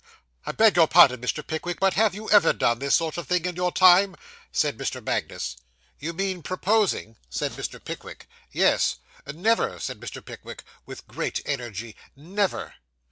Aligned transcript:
'I 0.47 0.53
beg 0.53 0.77
your 0.77 0.87
pardon, 0.87 1.21
Mr. 1.21 1.45
Pickwick; 1.45 1.79
but 1.79 1.93
have 1.93 2.15
you 2.15 2.27
ever 2.31 2.53
done 2.53 2.79
this 2.79 2.95
sort 2.95 3.17
of 3.19 3.27
thing 3.27 3.45
in 3.45 3.55
your 3.55 3.71
time?' 3.71 4.15
said 4.51 4.75
Mr. 4.75 4.99
Magnus. 4.99 5.57
'You 5.99 6.11
mean 6.11 6.41
proposing?' 6.41 7.17
said 7.29 7.51
Mr. 7.51 7.79
Pickwick. 7.79 8.27
'Yes.' 8.51 8.95
'Never,' 9.31 9.77
said 9.77 9.99
Mr. 9.99 10.25
Pickwick, 10.25 10.63
with 10.87 11.05
great 11.05 11.41
energy, 11.45 11.95
'never. 12.15 12.73